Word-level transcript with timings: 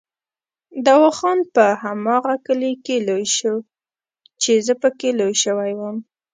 دوا 0.85 1.09
خان 1.17 1.39
په 1.53 1.65
هماغه 1.83 2.35
کلي 2.45 2.73
کې 2.85 2.95
لوی 3.07 3.25
شو 3.37 3.55
چې 4.41 4.51
زه 4.65 4.73
پکې 4.81 5.09
لوی 5.19 5.35
شوی 5.43 5.71
وم. 5.79 5.97